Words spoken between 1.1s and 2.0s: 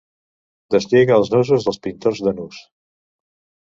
els nusos dels